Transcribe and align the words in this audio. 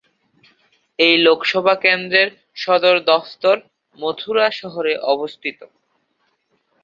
এই 0.99 1.15
লোকসভা 1.25 1.75
কেন্দ্রের 1.83 2.29
সদর 2.55 2.95
দফতর 3.09 3.57
মথুরা 3.99 4.47
শহরে 4.59 4.93
অবস্থিত। 5.13 5.59